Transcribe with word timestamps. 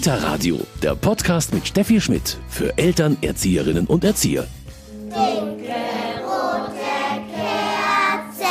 Kita 0.00 0.16
Radio, 0.16 0.56
der 0.82 0.94
Podcast 0.94 1.52
mit 1.52 1.68
Steffi 1.68 2.00
Schmidt 2.00 2.38
für 2.48 2.78
Eltern, 2.78 3.18
Erzieherinnen 3.20 3.86
und 3.86 4.02
Erzieher. 4.02 4.46
Winkel, 5.10 5.74
rote 6.24 6.72
Kerze, 7.36 8.48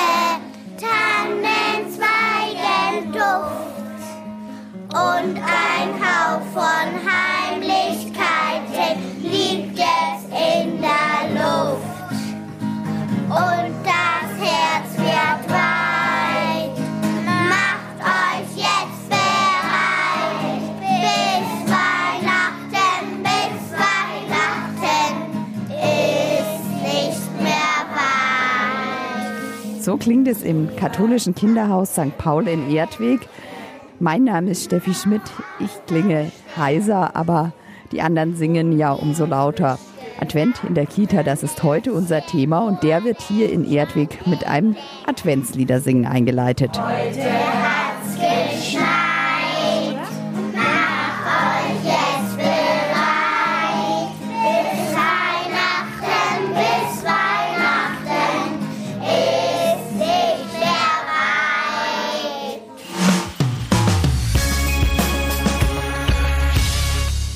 Tannenzweigen 0.78 3.12
Duft 3.12 4.06
und 4.90 5.42
ein 5.42 5.90
Hauch 6.00 6.46
von 6.54 7.09
So 29.90 29.98
klingt 29.98 30.28
es 30.28 30.44
im 30.44 30.70
katholischen 30.76 31.34
Kinderhaus 31.34 31.94
St. 31.94 32.16
Paul 32.20 32.48
in 32.48 32.70
Erdweg. 32.70 33.22
Mein 34.00 34.24
Name 34.24 34.52
ist 34.52 34.66
Steffi 34.66 34.94
Schmidt. 34.94 35.24
Ich 35.60 35.72
klinge 35.88 36.32
heiser, 36.56 37.16
aber 37.16 37.54
die 37.92 38.04
anderen 38.04 38.36
singen 38.36 38.78
ja 38.78 38.92
umso 38.92 39.26
lauter. 39.26 39.80
Advent 40.22 40.62
in 40.68 40.76
der 40.76 40.86
Kita, 40.86 41.24
das 41.24 41.42
ist 41.42 41.64
heute 41.64 41.92
unser 41.92 42.24
Thema 42.24 42.60
und 42.60 42.84
der 42.84 43.04
wird 43.04 43.20
hier 43.20 43.52
in 43.52 43.66
Erdweg 43.66 44.28
mit 44.28 44.46
einem 44.46 44.76
Adventsliedersingen 45.08 46.06
eingeleitet. 46.06 46.80
Hat's 46.80 47.18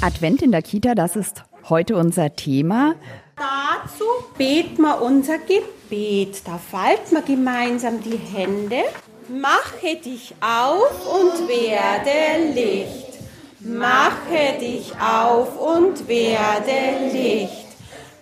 Advent 0.03 0.41
in 0.41 0.51
der 0.51 0.61
Kita, 0.61 0.95
das 0.95 1.15
ist 1.15 1.43
heute 1.69 1.95
unser 1.95 2.35
Thema. 2.35 2.95
Dazu 3.37 4.03
beten 4.37 4.81
wir 4.81 5.01
unser 5.01 5.37
Gebet. 5.37 6.41
Da 6.45 6.57
falten 6.57 7.15
wir 7.15 7.21
gemeinsam 7.21 8.01
die 8.03 8.17
Hände. 8.17 8.83
Mache 9.29 9.95
dich 10.03 10.35
auf 10.41 10.91
und 11.07 11.47
werde 11.47 12.53
Licht. 12.53 13.17
Mache 13.61 14.59
dich 14.59 14.91
auf 14.99 15.57
und 15.57 16.05
werde 16.09 17.13
Licht. 17.13 17.67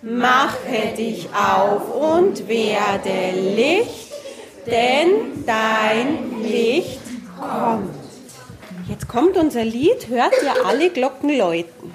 Mache 0.02 0.94
dich 0.96 1.28
auf 1.30 1.92
und 1.92 2.46
werde 2.46 3.40
Licht, 3.56 4.12
denn 4.66 5.44
dein 5.44 6.42
Licht 6.44 7.00
kommt. 7.36 8.01
Jetzt 9.02 9.10
kommt 9.10 9.36
unser 9.36 9.64
Lied, 9.64 10.06
hört 10.10 10.32
ihr 10.44 10.64
alle 10.64 10.88
Glocken 10.88 11.36
läuten. 11.36 11.91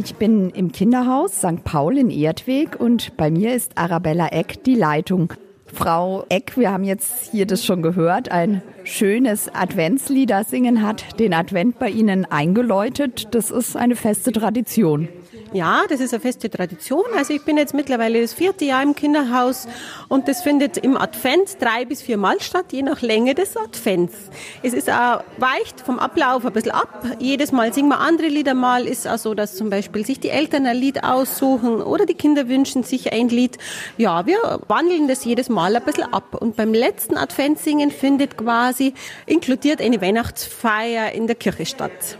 Ich 0.00 0.14
bin 0.14 0.50
im 0.50 0.70
Kinderhaus 0.70 1.38
St. 1.38 1.64
Paul 1.64 1.98
in 1.98 2.08
Erdweg 2.08 2.78
und 2.78 3.16
bei 3.16 3.32
mir 3.32 3.56
ist 3.56 3.76
Arabella 3.76 4.28
Eck 4.28 4.62
die 4.62 4.76
Leitung. 4.76 5.32
Frau 5.66 6.24
Eck, 6.28 6.56
wir 6.56 6.70
haben 6.70 6.84
jetzt 6.84 7.32
hier 7.32 7.46
das 7.46 7.64
schon 7.64 7.82
gehört, 7.82 8.30
ein 8.30 8.62
schönes 8.84 9.52
Adventslieder 9.52 10.44
singen 10.44 10.82
hat 10.86 11.18
den 11.18 11.34
Advent 11.34 11.80
bei 11.80 11.90
Ihnen 11.90 12.26
eingeläutet. 12.26 13.34
Das 13.34 13.50
ist 13.50 13.76
eine 13.76 13.96
feste 13.96 14.30
Tradition. 14.30 15.08
Ja, 15.54 15.84
das 15.88 16.00
ist 16.00 16.12
eine 16.12 16.20
feste 16.20 16.50
Tradition. 16.50 17.04
Also 17.16 17.32
ich 17.32 17.42
bin 17.42 17.56
jetzt 17.56 17.72
mittlerweile 17.72 18.20
das 18.20 18.34
vierte 18.34 18.66
Jahr 18.66 18.82
im 18.82 18.94
Kinderhaus 18.94 19.66
und 20.08 20.28
das 20.28 20.42
findet 20.42 20.76
im 20.76 20.96
Advent 20.96 21.56
drei 21.60 21.86
bis 21.86 22.02
viermal 22.02 22.38
statt, 22.40 22.66
je 22.72 22.82
nach 22.82 23.00
Länge 23.00 23.34
des 23.34 23.56
Advents. 23.56 24.14
Es 24.62 24.74
ist 24.74 24.90
auch, 24.90 25.22
weicht 25.38 25.80
vom 25.80 25.98
Ablauf 25.98 26.44
ein 26.44 26.52
bisschen 26.52 26.72
ab. 26.72 27.02
Jedes 27.18 27.50
Mal 27.50 27.72
singen 27.72 27.88
wir 27.88 27.98
andere 27.98 28.28
Lieder. 28.28 28.52
Mal 28.52 28.86
ist 28.86 29.08
auch 29.08 29.16
so, 29.16 29.34
dass 29.34 29.56
zum 29.56 29.70
Beispiel 29.70 30.04
sich 30.04 30.20
die 30.20 30.28
Eltern 30.28 30.66
ein 30.66 30.76
Lied 30.76 31.02
aussuchen 31.02 31.80
oder 31.80 32.04
die 32.04 32.14
Kinder 32.14 32.48
wünschen 32.48 32.82
sich 32.82 33.12
ein 33.12 33.30
Lied. 33.30 33.56
Ja, 33.96 34.26
wir 34.26 34.60
wandeln 34.68 35.08
das 35.08 35.24
jedes 35.24 35.48
Mal 35.48 35.74
ein 35.74 35.82
bisschen 35.82 36.12
ab. 36.12 36.34
Und 36.38 36.56
beim 36.56 36.74
letzten 36.74 37.16
Adventssingen 37.16 37.90
findet 37.90 38.36
quasi 38.36 38.92
inkludiert 39.24 39.80
eine 39.80 40.00
Weihnachtsfeier 40.02 41.12
in 41.12 41.26
der 41.26 41.36
Kirche 41.36 41.64
statt. 41.64 42.18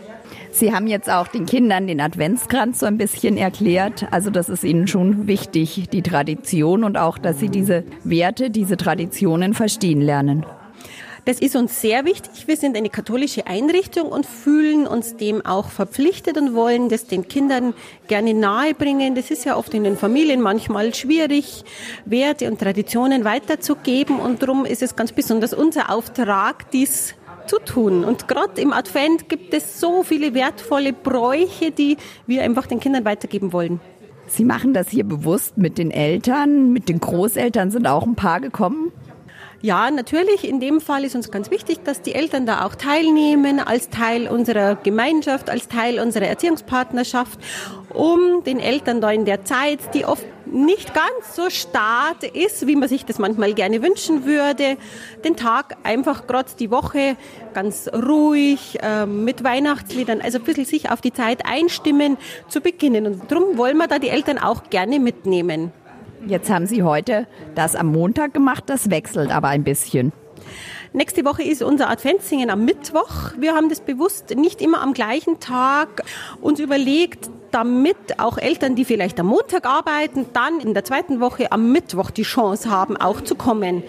Sie 0.58 0.74
haben 0.74 0.88
jetzt 0.88 1.08
auch 1.08 1.28
den 1.28 1.46
Kindern 1.46 1.86
den 1.86 2.00
Adventskranz 2.00 2.80
so 2.80 2.86
ein 2.86 2.98
bisschen 2.98 3.36
erklärt. 3.36 4.06
Also 4.10 4.30
das 4.30 4.48
ist 4.48 4.64
Ihnen 4.64 4.88
schon 4.88 5.28
wichtig, 5.28 5.88
die 5.92 6.02
Tradition 6.02 6.82
und 6.82 6.98
auch, 6.98 7.16
dass 7.16 7.38
Sie 7.38 7.48
diese 7.48 7.84
Werte, 8.02 8.50
diese 8.50 8.76
Traditionen 8.76 9.54
verstehen 9.54 10.00
lernen. 10.00 10.44
Das 11.26 11.40
ist 11.40 11.54
uns 11.56 11.80
sehr 11.80 12.04
wichtig. 12.06 12.48
Wir 12.48 12.56
sind 12.56 12.76
eine 12.76 12.88
katholische 12.88 13.46
Einrichtung 13.46 14.08
und 14.08 14.24
fühlen 14.24 14.86
uns 14.86 15.16
dem 15.16 15.44
auch 15.44 15.68
verpflichtet 15.68 16.38
und 16.38 16.54
wollen 16.54 16.88
das 16.88 17.06
den 17.06 17.28
Kindern 17.28 17.74
gerne 18.08 18.32
nahebringen. 18.32 19.14
Das 19.14 19.30
ist 19.30 19.44
ja 19.44 19.56
oft 19.56 19.74
in 19.74 19.84
den 19.84 19.96
Familien 19.96 20.40
manchmal 20.40 20.94
schwierig, 20.94 21.64
Werte 22.06 22.50
und 22.50 22.58
Traditionen 22.58 23.24
weiterzugeben. 23.24 24.18
Und 24.18 24.42
darum 24.42 24.64
ist 24.64 24.82
es 24.82 24.96
ganz 24.96 25.12
besonders 25.12 25.52
unser 25.52 25.94
Auftrag, 25.94 26.70
dies 26.70 27.14
zu 27.48 27.58
tun. 27.58 28.04
Und 28.04 28.28
gerade 28.28 28.60
im 28.60 28.72
Advent 28.72 29.28
gibt 29.28 29.52
es 29.54 29.80
so 29.80 30.02
viele 30.02 30.34
wertvolle 30.34 30.92
Bräuche, 30.92 31.70
die 31.70 31.96
wir 32.26 32.42
einfach 32.42 32.66
den 32.66 32.80
Kindern 32.80 33.04
weitergeben 33.04 33.52
wollen. 33.52 33.80
Sie 34.26 34.44
machen 34.44 34.74
das 34.74 34.90
hier 34.90 35.04
bewusst 35.04 35.56
mit 35.56 35.78
den 35.78 35.90
Eltern, 35.90 36.72
mit 36.72 36.88
den 36.88 37.00
Großeltern 37.00 37.70
sind 37.70 37.86
auch 37.86 38.06
ein 38.06 38.14
paar 38.14 38.40
gekommen. 38.40 38.92
Ja, 39.60 39.90
natürlich. 39.90 40.48
In 40.48 40.60
dem 40.60 40.80
Fall 40.80 41.04
ist 41.04 41.16
uns 41.16 41.32
ganz 41.32 41.50
wichtig, 41.50 41.82
dass 41.82 42.00
die 42.00 42.14
Eltern 42.14 42.46
da 42.46 42.64
auch 42.64 42.76
teilnehmen, 42.76 43.58
als 43.58 43.88
Teil 43.88 44.28
unserer 44.28 44.76
Gemeinschaft, 44.76 45.50
als 45.50 45.66
Teil 45.66 45.98
unserer 45.98 46.26
Erziehungspartnerschaft, 46.26 47.40
um 47.92 48.44
den 48.44 48.60
Eltern 48.60 49.00
da 49.00 49.10
in 49.10 49.24
der 49.24 49.44
Zeit, 49.44 49.80
die 49.94 50.04
oft 50.04 50.24
nicht 50.52 50.94
ganz 50.94 51.34
so 51.34 51.50
start 51.50 52.24
ist, 52.24 52.66
wie 52.66 52.76
man 52.76 52.88
sich 52.88 53.04
das 53.04 53.18
manchmal 53.18 53.54
gerne 53.54 53.82
wünschen 53.82 54.24
würde, 54.24 54.76
den 55.24 55.36
Tag 55.36 55.76
einfach 55.82 56.26
gerade 56.26 56.50
die 56.58 56.70
Woche 56.70 57.16
ganz 57.54 57.88
ruhig 57.92 58.78
ähm, 58.82 59.24
mit 59.24 59.44
Weihnachtsliedern, 59.44 60.20
also 60.20 60.38
ein 60.38 60.44
bisschen 60.44 60.64
sich 60.64 60.90
auf 60.90 61.00
die 61.00 61.12
Zeit 61.12 61.44
einstimmen, 61.44 62.16
zu 62.48 62.60
beginnen. 62.60 63.06
Und 63.06 63.30
darum 63.30 63.58
wollen 63.58 63.76
wir 63.76 63.86
da 63.86 63.98
die 63.98 64.08
Eltern 64.08 64.38
auch 64.38 64.70
gerne 64.70 65.00
mitnehmen. 65.00 65.72
Jetzt 66.26 66.50
haben 66.50 66.66
Sie 66.66 66.82
heute 66.82 67.26
das 67.54 67.76
am 67.76 67.86
Montag 67.88 68.34
gemacht, 68.34 68.64
das 68.66 68.90
wechselt 68.90 69.30
aber 69.30 69.48
ein 69.48 69.64
bisschen. 69.64 70.12
Nächste 70.92 71.24
Woche 71.24 71.42
ist 71.42 71.62
unser 71.62 71.90
Adventssingen 71.90 72.50
am 72.50 72.64
Mittwoch. 72.64 73.32
Wir 73.38 73.54
haben 73.54 73.68
das 73.68 73.80
bewusst 73.80 74.34
nicht 74.34 74.62
immer 74.62 74.80
am 74.80 74.94
gleichen 74.94 75.38
Tag 75.38 76.02
uns 76.40 76.60
überlegt, 76.60 77.30
damit 77.50 78.18
auch 78.18 78.38
Eltern, 78.38 78.74
die 78.74 78.84
vielleicht 78.84 79.18
am 79.20 79.26
Montag 79.26 79.66
arbeiten, 79.66 80.26
dann 80.32 80.60
in 80.60 80.74
der 80.74 80.84
zweiten 80.84 81.20
Woche 81.20 81.50
am 81.52 81.72
Mittwoch 81.72 82.10
die 82.10 82.22
Chance 82.22 82.70
haben, 82.70 82.96
auch 82.96 83.20
zu 83.20 83.34
kommen. 83.34 83.82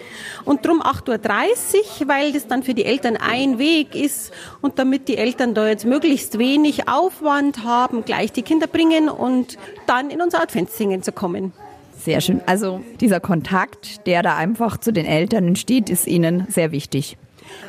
Und 0.44 0.66
drum 0.66 0.82
8.30 0.82 2.02
Uhr, 2.02 2.08
weil 2.08 2.32
das 2.32 2.46
dann 2.46 2.62
für 2.62 2.74
die 2.74 2.84
Eltern 2.84 3.16
ein 3.16 3.58
Weg 3.58 3.94
ist 3.94 4.32
und 4.60 4.78
damit 4.78 5.08
die 5.08 5.16
Eltern 5.16 5.54
da 5.54 5.68
jetzt 5.68 5.84
möglichst 5.84 6.38
wenig 6.38 6.88
Aufwand 6.88 7.64
haben, 7.64 8.04
gleich 8.04 8.32
die 8.32 8.42
Kinder 8.42 8.66
bringen 8.66 9.08
und 9.08 9.58
dann 9.86 10.10
in 10.10 10.20
unser 10.20 10.42
Adventssingen 10.42 11.02
zu 11.02 11.12
kommen. 11.12 11.52
Sehr 11.98 12.20
schön. 12.20 12.40
Also 12.46 12.80
dieser 13.00 13.20
Kontakt, 13.20 14.06
der 14.06 14.22
da 14.22 14.36
einfach 14.36 14.78
zu 14.78 14.92
den 14.92 15.04
Eltern 15.04 15.46
entsteht, 15.48 15.90
ist 15.90 16.06
Ihnen 16.06 16.46
sehr 16.48 16.72
wichtig. 16.72 17.18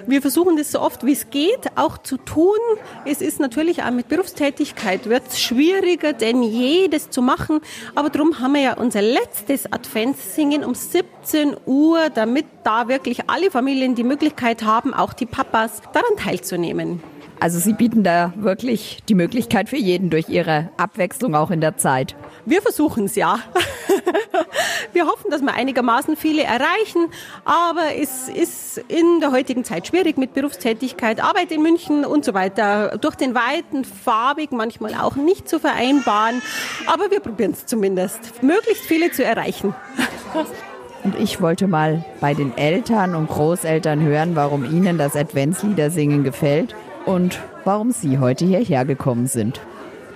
Wir 0.08 0.22
versuchen 0.22 0.58
das 0.58 0.72
so 0.72 0.80
oft 0.80 1.06
wie 1.06 1.14
es 1.14 1.30
geht 1.30 1.68
auch 1.76 1.98
zu 1.98 2.18
tun. 2.18 2.58
Es 3.06 3.22
ist 3.22 3.40
natürlich 3.40 3.84
auch 3.84 3.92
mit 3.92 4.08
Berufstätigkeit 4.08 5.08
wird 5.08 5.24
es 5.28 5.40
schwieriger 5.40 6.14
denn 6.14 6.44
je, 6.44 6.88
das 6.88 7.10
zu 7.10 7.22
machen. 7.22 7.62
Aber 7.96 8.10
darum 8.10 8.40
haben 8.40 8.54
wir 8.54 8.62
ja 8.62 8.74
unser 8.74 9.02
letztes 9.02 9.72
Adventssingen 9.72 10.64
um 10.64 10.76
17 10.76 11.56
Uhr, 11.66 12.10
damit 12.14 12.46
da 12.64 12.88
wirklich 12.88 13.30
alle 13.30 13.52
Familien 13.52 13.96
die 13.96 14.04
Möglichkeit 14.04 14.64
haben, 14.64 14.94
auch 14.94 15.14
die 15.14 15.26
Papas 15.26 15.82
daran 15.94 16.18
teilzunehmen. 16.18 17.02
Also 17.42 17.58
Sie 17.58 17.74
bieten 17.74 18.04
da 18.04 18.34
wirklich 18.38 19.00
die 19.10 19.16
Möglichkeit 19.16 19.68
für 19.68 19.78
jeden 19.78 20.12
durch 20.12 20.30
Ihre 20.30 20.70
Abwechslung 20.78 21.34
auch 21.34 21.50
in 21.50 21.60
der 21.60 21.76
Zeit. 21.76 22.16
Wir 22.46 22.62
versuchen 22.62 23.06
es 23.06 23.16
ja. 23.16 23.40
Wir 24.94 25.08
hoffen, 25.08 25.32
dass 25.32 25.42
wir 25.42 25.54
einigermaßen 25.54 26.18
viele 26.18 26.44
erreichen, 26.44 27.08
aber 27.46 27.96
es 27.96 28.28
ist 28.28 28.78
in 28.88 29.20
der 29.22 29.32
heutigen 29.32 29.64
Zeit 29.64 29.88
schwierig 29.88 30.18
mit 30.18 30.34
Berufstätigkeit, 30.34 31.24
Arbeit 31.24 31.52
in 31.52 31.62
München 31.62 32.06
und 32.06 32.26
so 32.26 32.34
weiter. 32.34 32.98
Durch 32.98 33.16
den 33.16 33.34
weiten 33.34 33.86
Farbig 33.86 34.52
manchmal 34.52 34.96
auch 34.96 35.16
nicht 35.16 35.48
zu 35.48 35.60
vereinbaren, 35.60 36.42
aber 36.88 37.10
wir 37.10 37.20
probieren 37.20 37.52
es 37.52 37.66
zumindest, 37.66 38.44
möglichst 38.44 38.84
viele 38.84 39.12
zu 39.12 39.24
erreichen. 39.24 39.74
Und 41.04 41.18
ich 41.18 41.42
wollte 41.42 41.68
mal 41.68 42.06
bei 42.20 42.34
den 42.34 42.56
Eltern 42.58 43.16
und 43.16 43.28
Großeltern 43.28 44.02
hören, 44.02 44.36
warum 44.36 44.66
ihnen 44.66 44.98
das 44.98 45.16
Adventsliedersingen 45.16 46.24
gefällt 46.24 46.76
und 47.06 47.40
warum 47.64 47.92
Sie 47.92 48.20
heute 48.20 48.46
hierher 48.46 48.86
gekommen 48.86 49.28
sind. 49.28 49.62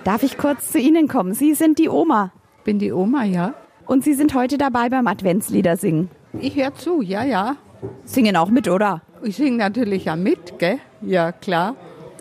Darf 0.04 0.22
ich 0.22 0.38
kurz 0.38 0.70
zu 0.70 0.78
Ihnen 0.78 1.08
kommen? 1.08 1.34
Sie 1.34 1.54
sind 1.54 1.78
die 1.78 1.88
Oma. 1.88 2.32
Bin 2.62 2.78
die 2.78 2.92
Oma, 2.92 3.24
ja. 3.24 3.54
Und 3.86 4.02
Sie 4.02 4.14
sind 4.14 4.34
heute 4.34 4.58
dabei 4.58 4.88
beim 4.88 5.06
Adventsliedersingen. 5.06 6.10
Ich 6.40 6.56
höre 6.56 6.74
zu, 6.74 7.02
ja, 7.02 7.24
ja. 7.24 7.56
Singen 8.04 8.36
auch 8.36 8.50
mit, 8.50 8.68
oder? 8.68 9.02
Ich 9.22 9.36
singe 9.36 9.58
natürlich 9.58 10.10
auch 10.10 10.16
mit, 10.16 10.58
gell? 10.58 10.78
Ja, 11.02 11.32
klar. 11.32 11.76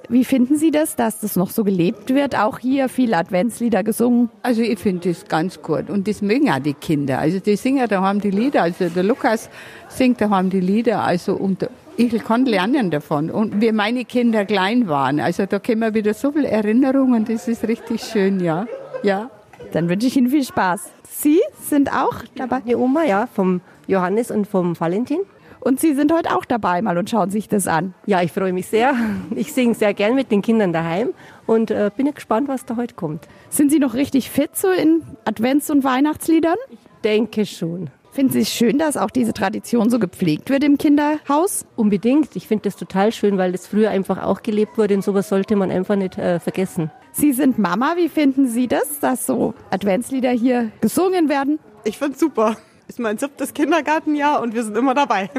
Wie 0.08 0.24
finden 0.24 0.58
Sie 0.58 0.70
das, 0.70 0.96
dass 0.96 1.20
das 1.22 1.36
noch 1.36 1.50
so 1.50 1.64
gelebt 1.64 2.14
wird? 2.14 2.38
Auch 2.38 2.60
hier 2.60 2.90
viele 2.90 3.18
Adventslieder 3.18 3.84
gesungen? 3.84 4.30
Also 4.44 4.62
ich 4.62 4.78
finde 4.78 5.10
das 5.10 5.26
ganz 5.26 5.60
gut 5.62 5.90
und 5.90 6.08
das 6.08 6.22
mögen 6.22 6.52
auch 6.52 6.60
die 6.60 6.76
Kinder. 6.76 7.18
Also 7.18 7.40
die 7.40 7.56
singen 7.56 7.88
daheim 7.88 8.22
die 8.22 8.30
Lieder, 8.30 8.62
also 8.62 8.88
der 8.88 9.04
Lukas 9.04 9.50
singt 9.90 10.22
daheim 10.22 10.52
die 10.52 10.60
Lieder, 10.60 11.04
also 11.04 11.34
und 11.34 11.68
ich 11.98 12.14
kann 12.24 12.46
lernen 12.46 12.92
davon. 12.92 13.32
Und 13.32 13.60
wie 13.62 13.72
meine 13.72 14.06
Kinder 14.06 14.46
klein 14.46 14.88
waren, 14.88 15.20
also 15.20 15.48
da 15.48 15.58
kommen 15.58 15.96
wieder 15.96 16.14
so 16.14 16.32
viele 16.32 16.50
Erinnerungen, 16.50 17.26
das 17.26 17.48
ist 17.48 17.68
richtig 17.68 18.04
schön, 18.04 18.40
ja. 18.40 18.68
Ja. 19.02 19.32
Dann 19.72 19.90
wünsche 19.90 20.06
ich 20.06 20.16
Ihnen 20.16 20.30
viel 20.30 20.44
Spaß. 20.44 20.95
Sie 21.18 21.40
sind 21.62 21.92
auch 21.92 22.24
dabei? 22.36 22.60
Die 22.68 22.76
Oma, 22.76 23.04
ja, 23.04 23.28
vom 23.28 23.62
Johannes 23.88 24.32
und 24.32 24.48
vom 24.48 24.78
Valentin. 24.78 25.20
Und 25.62 25.80
Sie 25.80 25.96
sind 25.96 26.14
heute 26.14 26.36
auch 26.36 26.44
dabei 26.44 26.82
mal 26.82 26.98
und 26.98 27.10
schauen 27.10 27.32
sich 27.32 27.48
das 27.48 27.68
an. 27.68 27.94
Ja, 28.06 28.22
ich 28.22 28.34
freue 28.34 28.52
mich 28.52 28.68
sehr. 28.68 28.94
Ich 29.34 29.54
singe 29.54 29.74
sehr 29.76 29.94
gern 29.94 30.16
mit 30.16 30.30
den 30.30 30.42
Kindern 30.42 30.74
daheim 30.74 31.10
und 31.48 31.72
äh, 31.72 31.90
bin 31.96 32.14
gespannt, 32.14 32.50
was 32.50 32.66
da 32.66 32.76
heute 32.76 32.96
kommt. 32.96 33.28
Sind 33.50 33.72
Sie 33.72 33.80
noch 33.80 33.94
richtig 33.94 34.30
fit 34.30 34.56
so 34.56 34.70
in 34.70 35.04
Advents- 35.24 35.72
und 35.72 35.84
Weihnachtsliedern? 35.84 36.58
Ich 36.70 36.80
denke 37.04 37.46
schon. 37.46 37.90
Finden 38.16 38.32
Sie 38.32 38.40
es 38.40 38.50
schön, 38.50 38.78
dass 38.78 38.96
auch 38.96 39.10
diese 39.10 39.34
Tradition 39.34 39.90
so 39.90 40.00
gepflegt 40.00 40.50
wird 40.50 40.64
im 40.64 40.78
Kinderhaus? 40.78 41.66
Unbedingt. 41.76 42.34
Ich 42.38 42.48
finde 42.48 42.64
das 42.64 42.78
total 42.78 43.12
schön, 43.12 43.38
weil 43.38 43.52
das 43.52 43.68
früher 43.68 43.90
einfach 43.90 44.24
auch 44.24 44.42
gelebt 44.42 44.78
wurde 44.78 44.96
und 44.96 45.04
sowas 45.04 45.28
sollte 45.28 45.58
man 45.58 45.70
einfach 45.70 45.98
nicht 45.98 46.18
äh, 46.18 46.40
vergessen. 46.40 46.90
Sie 47.12 47.34
sind 47.34 47.60
Mama. 47.60 47.96
Wie 47.98 48.08
finden 48.08 48.48
Sie 48.48 48.70
das, 48.70 49.02
dass 49.02 49.26
so 49.26 49.54
Adventslieder 49.70 50.32
hier 50.32 50.72
gesungen 50.80 51.28
werden? 51.28 51.60
Ich 51.84 51.98
finde 51.98 52.14
es 52.14 52.22
super. 52.22 52.56
Ist 52.88 53.00
mein 53.00 53.18
siebtes 53.18 53.54
Kindergartenjahr 53.54 54.42
und 54.42 54.54
wir 54.54 54.64
sind 54.64 54.78
immer 54.78 54.94
dabei. 54.94 55.30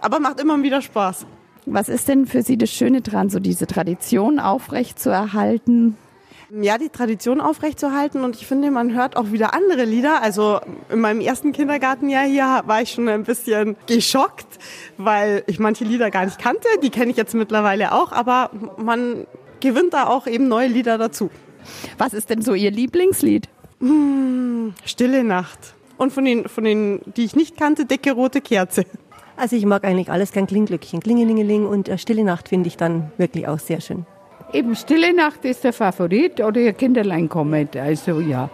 Aber 0.00 0.20
macht 0.20 0.38
immer 0.38 0.62
wieder 0.62 0.80
Spaß. 0.80 1.26
Was 1.66 1.88
ist 1.88 2.06
denn 2.06 2.26
für 2.26 2.42
Sie 2.42 2.56
das 2.56 2.70
Schöne 2.70 3.00
dran, 3.00 3.30
so 3.30 3.40
diese 3.40 3.66
Tradition 3.66 4.38
aufrecht 4.38 5.00
zu 5.00 5.10
erhalten? 5.10 5.96
Ja, 6.60 6.76
die 6.76 6.90
Tradition 6.90 7.40
aufrechtzuerhalten 7.40 8.24
und 8.24 8.36
ich 8.36 8.46
finde, 8.46 8.70
man 8.70 8.94
hört 8.94 9.16
auch 9.16 9.32
wieder 9.32 9.54
andere 9.54 9.84
Lieder. 9.86 10.20
Also 10.20 10.60
in 10.90 11.00
meinem 11.00 11.22
ersten 11.22 11.52
Kindergartenjahr 11.52 12.26
hier 12.26 12.62
war 12.66 12.82
ich 12.82 12.90
schon 12.90 13.08
ein 13.08 13.22
bisschen 13.24 13.74
geschockt, 13.86 14.58
weil 14.98 15.44
ich 15.46 15.58
manche 15.58 15.84
Lieder 15.84 16.10
gar 16.10 16.26
nicht 16.26 16.38
kannte. 16.38 16.68
Die 16.82 16.90
kenne 16.90 17.10
ich 17.10 17.16
jetzt 17.16 17.34
mittlerweile 17.34 17.92
auch, 17.92 18.12
aber 18.12 18.50
man 18.76 19.26
gewinnt 19.60 19.94
da 19.94 20.08
auch 20.08 20.26
eben 20.26 20.48
neue 20.48 20.68
Lieder 20.68 20.98
dazu. 20.98 21.30
Was 21.96 22.12
ist 22.12 22.28
denn 22.28 22.42
so 22.42 22.52
Ihr 22.52 22.70
Lieblingslied? 22.70 23.48
Hm, 23.80 24.74
Stille 24.84 25.24
Nacht. 25.24 25.72
Und 25.96 26.12
von 26.12 26.26
den, 26.26 26.48
von 26.48 26.64
den, 26.64 27.00
die 27.16 27.24
ich 27.24 27.34
nicht 27.34 27.56
kannte, 27.56 27.86
Decke, 27.86 28.12
rote 28.12 28.42
Kerze. 28.42 28.84
Also 29.38 29.56
ich 29.56 29.64
mag 29.64 29.84
eigentlich 29.84 30.10
alles 30.10 30.32
gern 30.32 30.46
Klinglöckchen, 30.46 31.00
Klingelingeling 31.00 31.64
und 31.64 31.88
äh, 31.88 31.96
Stille 31.96 32.24
Nacht 32.24 32.50
finde 32.50 32.68
ich 32.68 32.76
dann 32.76 33.10
wirklich 33.16 33.48
auch 33.48 33.58
sehr 33.58 33.80
schön. 33.80 34.04
Eben 34.52 34.76
Stille 34.76 35.14
Nacht 35.14 35.46
ist 35.46 35.64
der 35.64 35.72
Favorit 35.72 36.38
oder 36.40 36.60
ihr 36.60 36.74
Kinderlein 36.74 37.26
kommt, 37.26 37.74
also 37.74 38.20
ja. 38.20 38.50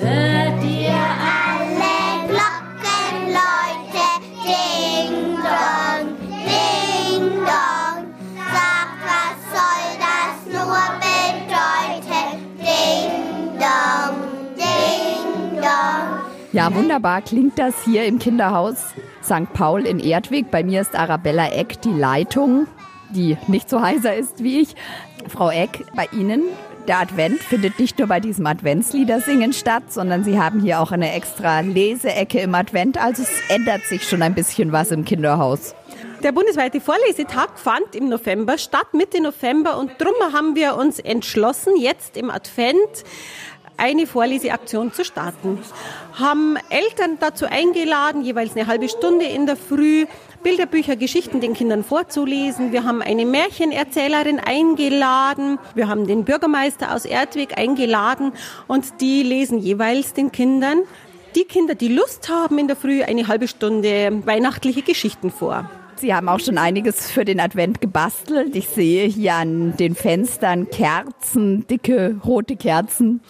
Hört 0.00 0.64
ihr 0.64 0.94
alle 0.94 2.28
Glocken, 2.28 3.34
Leute, 3.34 4.06
ding 4.46 5.34
dong, 5.42 6.16
ding 6.46 7.30
dong. 7.40 8.06
Sagt, 8.54 8.98
was 9.04 9.38
soll 9.50 9.86
das 9.98 10.36
nur 10.54 10.82
bedeuten? 11.02 12.28
Ding 12.58 13.58
dong, 13.58 14.16
ding 14.54 15.60
dong. 15.60 16.06
Ja, 16.52 16.72
wunderbar 16.72 17.22
klingt 17.22 17.58
das 17.58 17.74
hier 17.84 18.04
im 18.04 18.20
Kinderhaus 18.20 18.94
St. 19.24 19.52
Paul 19.52 19.84
in 19.84 19.98
Erdweg. 19.98 20.52
Bei 20.52 20.62
mir 20.62 20.80
ist 20.80 20.94
Arabella 20.94 21.48
Eck 21.48 21.82
die 21.82 21.92
Leitung, 21.92 22.68
die 23.10 23.36
nicht 23.46 23.68
so 23.70 23.80
heiser 23.82 24.14
ist 24.14 24.42
wie 24.42 24.60
ich. 24.60 24.74
Frau 25.28 25.50
Eck, 25.50 25.84
bei 25.94 26.08
Ihnen 26.12 26.42
der 26.88 27.00
Advent 27.00 27.40
findet 27.40 27.78
nicht 27.78 27.98
nur 27.98 28.08
bei 28.08 28.18
diesem 28.18 28.46
Adventsliedersingen 28.46 29.52
statt, 29.52 29.84
sondern 29.88 30.24
Sie 30.24 30.40
haben 30.40 30.60
hier 30.60 30.80
auch 30.80 30.90
eine 30.90 31.12
extra 31.12 31.60
Leseecke 31.60 32.40
im 32.40 32.54
Advent. 32.54 32.96
Also 32.96 33.22
es 33.22 33.30
ändert 33.50 33.82
sich 33.82 34.08
schon 34.08 34.22
ein 34.22 34.34
bisschen 34.34 34.72
was 34.72 34.90
im 34.90 35.04
Kinderhaus. 35.04 35.74
Der 36.22 36.32
bundesweite 36.32 36.80
Vorlesetag 36.80 37.58
fand 37.58 37.94
im 37.94 38.08
November 38.08 38.56
statt, 38.56 38.94
Mitte 38.94 39.22
November. 39.22 39.78
Und 39.78 39.92
darum 39.98 40.14
haben 40.32 40.56
wir 40.56 40.76
uns 40.76 40.98
entschlossen, 40.98 41.76
jetzt 41.76 42.16
im 42.16 42.30
Advent 42.30 43.04
eine 43.76 44.06
Vorleseaktion 44.06 44.92
zu 44.92 45.04
starten. 45.04 45.58
Haben 46.14 46.56
Eltern 46.70 47.18
dazu 47.20 47.46
eingeladen, 47.46 48.22
jeweils 48.22 48.56
eine 48.56 48.66
halbe 48.66 48.88
Stunde 48.88 49.26
in 49.26 49.46
der 49.46 49.56
Früh 49.56 50.06
Bilderbücher, 50.42 50.96
Geschichten 50.96 51.40
den 51.40 51.54
Kindern 51.54 51.84
vorzulesen. 51.84 52.72
Wir 52.72 52.84
haben 52.84 53.02
eine 53.02 53.26
Märchenerzählerin 53.26 54.38
eingeladen. 54.38 55.58
Wir 55.74 55.88
haben 55.88 56.06
den 56.06 56.24
Bürgermeister 56.24 56.94
aus 56.94 57.04
Erdweg 57.04 57.58
eingeladen 57.58 58.32
und 58.66 59.00
die 59.00 59.22
lesen 59.22 59.58
jeweils 59.58 60.14
den 60.14 60.32
Kindern, 60.32 60.82
die 61.34 61.44
Kinder, 61.44 61.74
die 61.74 61.88
Lust 61.88 62.28
haben, 62.28 62.58
in 62.58 62.68
der 62.68 62.76
Früh 62.76 63.02
eine 63.02 63.28
halbe 63.28 63.48
Stunde 63.48 64.22
weihnachtliche 64.24 64.82
Geschichten 64.82 65.30
vor. 65.30 65.70
Sie 65.96 66.14
haben 66.14 66.28
auch 66.28 66.40
schon 66.40 66.58
einiges 66.58 67.10
für 67.10 67.24
den 67.24 67.40
Advent 67.40 67.80
gebastelt. 67.80 68.54
Ich 68.54 68.68
sehe 68.68 69.06
hier 69.06 69.34
an 69.34 69.76
den 69.76 69.96
Fenstern 69.96 70.70
Kerzen, 70.70 71.66
dicke 71.66 72.20
rote 72.24 72.56
Kerzen. 72.56 73.20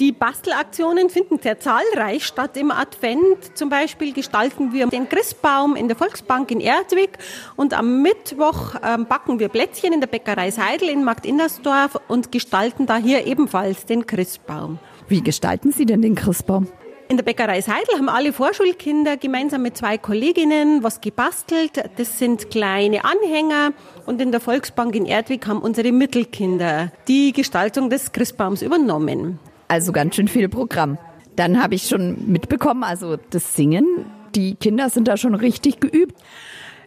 Die 0.00 0.10
Bastelaktionen 0.10 1.08
finden 1.08 1.38
sehr 1.38 1.60
zahlreich 1.60 2.24
statt 2.24 2.56
im 2.56 2.72
Advent. 2.72 3.56
Zum 3.56 3.68
Beispiel 3.68 4.12
gestalten 4.12 4.72
wir 4.72 4.88
den 4.88 5.08
Christbaum 5.08 5.76
in 5.76 5.86
der 5.86 5.96
Volksbank 5.96 6.50
in 6.50 6.58
Erdwig 6.58 7.10
und 7.54 7.74
am 7.74 8.02
Mittwoch 8.02 8.74
ähm, 8.82 9.06
backen 9.06 9.38
wir 9.38 9.48
Plätzchen 9.48 9.92
in 9.92 10.00
der 10.00 10.08
Bäckerei 10.08 10.50
Seidel 10.50 10.88
in 10.88 11.04
Marktinnersdorf 11.04 12.00
und 12.08 12.32
gestalten 12.32 12.86
da 12.86 12.96
hier 12.96 13.24
ebenfalls 13.24 13.86
den 13.86 14.04
Christbaum. 14.04 14.80
Wie 15.06 15.22
gestalten 15.22 15.70
Sie 15.70 15.86
denn 15.86 16.02
den 16.02 16.16
Christbaum? 16.16 16.66
In 17.06 17.16
der 17.16 17.24
Bäckerei 17.24 17.60
Seidel 17.60 17.94
haben 17.96 18.08
alle 18.08 18.32
Vorschulkinder 18.32 19.16
gemeinsam 19.16 19.62
mit 19.62 19.76
zwei 19.76 19.96
Kolleginnen 19.96 20.82
was 20.82 21.00
gebastelt. 21.00 21.88
Das 21.98 22.18
sind 22.18 22.50
kleine 22.50 23.04
Anhänger. 23.04 23.74
Und 24.06 24.20
in 24.20 24.32
der 24.32 24.40
Volksbank 24.40 24.96
in 24.96 25.06
Erdwig 25.06 25.46
haben 25.46 25.60
unsere 25.60 25.92
Mittelkinder 25.92 26.90
die 27.06 27.32
Gestaltung 27.32 27.90
des 27.90 28.10
Christbaums 28.10 28.62
übernommen. 28.62 29.38
Also 29.68 29.92
ganz 29.92 30.16
schön 30.16 30.28
viel 30.28 30.48
Programm. 30.48 30.98
Dann 31.36 31.62
habe 31.62 31.74
ich 31.74 31.88
schon 31.88 32.30
mitbekommen, 32.30 32.84
also 32.84 33.16
das 33.30 33.56
Singen, 33.56 34.06
die 34.34 34.54
Kinder 34.54 34.88
sind 34.90 35.08
da 35.08 35.16
schon 35.16 35.34
richtig 35.34 35.80
geübt. 35.80 36.16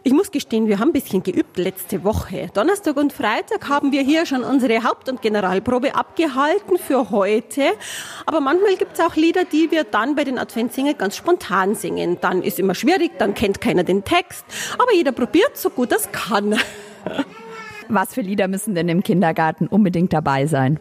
Ich 0.04 0.12
muss 0.12 0.30
gestehen, 0.30 0.68
wir 0.68 0.78
haben 0.78 0.90
ein 0.90 0.92
bisschen 0.92 1.22
geübt 1.22 1.58
letzte 1.58 2.04
Woche. 2.04 2.48
Donnerstag 2.54 2.96
und 2.96 3.12
Freitag 3.12 3.68
haben 3.68 3.92
wir 3.92 4.00
hier 4.02 4.26
schon 4.26 4.42
unsere 4.42 4.84
Haupt- 4.84 5.08
und 5.08 5.20
Generalprobe 5.20 5.94
abgehalten 5.94 6.78
für 6.78 7.10
heute. 7.10 7.62
Aber 8.24 8.40
manchmal 8.40 8.76
gibt 8.76 8.94
es 8.94 9.04
auch 9.04 9.16
Lieder, 9.16 9.44
die 9.44 9.70
wir 9.70 9.84
dann 9.84 10.14
bei 10.14 10.24
den 10.24 10.38
Adventssingen 10.38 10.96
ganz 10.96 11.16
spontan 11.16 11.74
singen. 11.74 12.18
Dann 12.20 12.42
ist 12.42 12.58
immer 12.58 12.74
schwierig, 12.74 13.18
dann 13.18 13.34
kennt 13.34 13.60
keiner 13.60 13.84
den 13.84 14.04
Text. 14.04 14.44
Aber 14.74 14.94
jeder 14.94 15.12
probiert 15.12 15.56
so 15.56 15.68
gut 15.68 15.92
es 15.92 16.10
kann. 16.12 16.56
Was 17.88 18.14
für 18.14 18.20
Lieder 18.20 18.48
müssen 18.48 18.74
denn 18.74 18.88
im 18.88 19.02
Kindergarten 19.02 19.66
unbedingt 19.66 20.12
dabei 20.12 20.46
sein? 20.46 20.78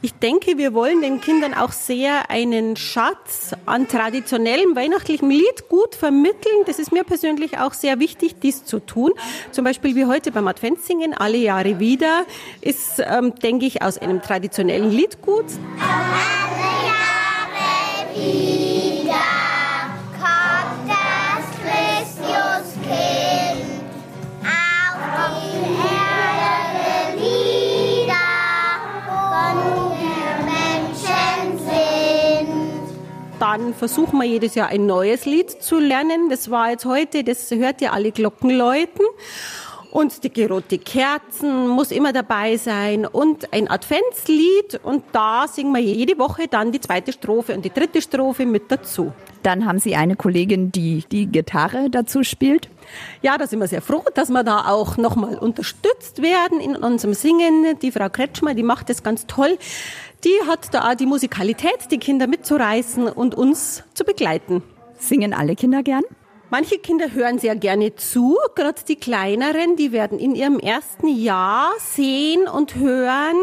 Ich 0.00 0.14
denke, 0.14 0.58
wir 0.58 0.74
wollen 0.74 1.00
den 1.00 1.20
Kindern 1.20 1.54
auch 1.54 1.72
sehr 1.72 2.30
einen 2.30 2.76
Schatz 2.76 3.52
an 3.66 3.88
traditionellem 3.88 4.74
weihnachtlichem 4.74 5.30
Lied 5.30 5.68
gut 5.68 5.94
vermitteln. 5.94 6.64
Das 6.66 6.78
ist 6.78 6.92
mir 6.92 7.04
persönlich 7.04 7.58
auch 7.58 7.72
sehr 7.72 8.00
wichtig, 8.00 8.36
dies 8.42 8.64
zu 8.64 8.80
tun. 8.80 9.12
Zum 9.52 9.64
Beispiel 9.64 9.94
wie 9.94 10.06
heute 10.06 10.32
beim 10.32 10.48
Adventssingen, 10.48 11.14
alle 11.14 11.38
Jahre 11.38 11.78
wieder, 11.78 12.24
ist, 12.60 12.98
ähm, 12.98 13.34
denke 13.36 13.66
ich, 13.66 13.82
aus 13.82 13.98
einem 13.98 14.22
traditionellen 14.22 14.90
Lied 14.90 15.22
gut. 15.22 15.46
Alle 15.78 16.62
Jahre 16.88 18.16
wieder 18.16 18.71
Dann 33.52 33.74
versuchen 33.74 34.18
wir 34.18 34.24
jedes 34.24 34.54
Jahr 34.54 34.68
ein 34.68 34.86
neues 34.86 35.26
Lied 35.26 35.50
zu 35.50 35.78
lernen. 35.78 36.30
Das 36.30 36.50
war 36.50 36.70
jetzt 36.70 36.86
heute, 36.86 37.22
das 37.22 37.50
hört 37.50 37.82
ihr 37.82 37.92
alle 37.92 38.10
Glocken 38.10 38.48
läuten. 38.48 39.04
Und 39.92 40.24
die 40.24 40.32
gerote 40.32 40.78
Kerzen 40.78 41.68
muss 41.68 41.90
immer 41.90 42.14
dabei 42.14 42.56
sein 42.56 43.04
und 43.04 43.52
ein 43.52 43.70
Adventslied 43.70 44.80
und 44.82 45.04
da 45.12 45.46
singen 45.46 45.74
wir 45.74 45.82
jede 45.82 46.18
Woche 46.18 46.48
dann 46.48 46.72
die 46.72 46.80
zweite 46.80 47.12
Strophe 47.12 47.54
und 47.54 47.62
die 47.62 47.70
dritte 47.70 48.00
Strophe 48.00 48.46
mit 48.46 48.72
dazu. 48.72 49.12
Dann 49.42 49.66
haben 49.66 49.78
Sie 49.78 49.94
eine 49.94 50.16
Kollegin, 50.16 50.72
die 50.72 51.04
die 51.12 51.26
Gitarre 51.26 51.90
dazu 51.90 52.24
spielt. 52.24 52.70
Ja, 53.20 53.36
da 53.36 53.46
sind 53.46 53.60
wir 53.60 53.68
sehr 53.68 53.82
froh, 53.82 54.02
dass 54.14 54.30
wir 54.30 54.42
da 54.42 54.64
auch 54.68 54.96
nochmal 54.96 55.36
unterstützt 55.36 56.22
werden 56.22 56.58
in 56.58 56.74
unserem 56.74 57.12
Singen. 57.12 57.78
Die 57.82 57.92
Frau 57.92 58.08
Kretschmer, 58.08 58.54
die 58.54 58.62
macht 58.62 58.88
das 58.88 59.02
ganz 59.02 59.26
toll. 59.26 59.58
Die 60.24 60.48
hat 60.48 60.72
da 60.72 60.90
auch 60.90 60.94
die 60.94 61.04
Musikalität, 61.04 61.90
die 61.90 61.98
Kinder 61.98 62.28
mitzureißen 62.28 63.08
und 63.08 63.34
uns 63.34 63.84
zu 63.92 64.04
begleiten. 64.04 64.62
Singen 64.98 65.34
alle 65.34 65.54
Kinder 65.54 65.82
gern? 65.82 66.04
Manche 66.52 66.78
Kinder 66.78 67.14
hören 67.14 67.38
sehr 67.38 67.56
gerne 67.56 67.94
zu, 67.96 68.36
gerade 68.54 68.82
die 68.86 68.96
kleineren, 68.96 69.76
die 69.76 69.90
werden 69.90 70.18
in 70.18 70.34
ihrem 70.34 70.58
ersten 70.58 71.08
Jahr 71.08 71.72
sehen 71.78 72.46
und 72.46 72.74
hören 72.74 73.36